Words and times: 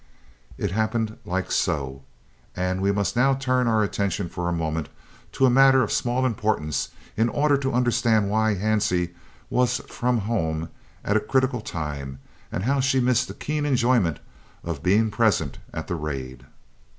It 0.57 0.71
happened 0.71 1.17
"like 1.25 1.51
so," 1.51 2.01
and 2.55 2.81
we 2.81 2.91
must 2.91 3.15
now 3.15 3.35
turn 3.35 3.67
our 3.67 3.83
attention 3.83 4.29
for 4.29 4.49
a 4.49 4.51
moment 4.51 4.89
to 5.33 5.45
a 5.45 5.49
matter 5.51 5.83
of 5.83 5.91
small 5.91 6.25
importance 6.25 6.89
in 7.15 7.29
order 7.29 7.55
to 7.59 7.71
understand 7.73 8.27
why 8.27 8.55
Hansie 8.55 9.13
was 9.51 9.77
from 9.87 10.17
home 10.21 10.69
at 11.05 11.17
a 11.17 11.19
critical 11.19 11.61
time, 11.61 12.17
and 12.51 12.63
how 12.63 12.79
she 12.79 12.99
missed 12.99 13.27
the 13.27 13.35
keen 13.35 13.63
enjoyment 13.63 14.17
of 14.63 14.81
being 14.81 15.11
present 15.11 15.59
at 15.71 15.85
the 15.87 15.93
"raid." 15.95 16.47